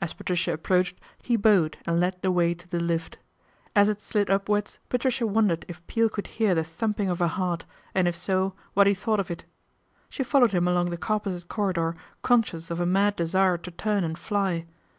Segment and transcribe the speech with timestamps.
[0.00, 3.18] As Patricia approached he bowed and led the way to the lift.
[3.76, 7.66] As it slid upwards Patricia wondered if Peel could hear the thumping of her heart,
[7.94, 9.44] and if so, what he thought of it.
[10.08, 14.04] She fol lowed him along the carpeted corridor conscious of a mad desire to turn
[14.04, 14.64] and fly.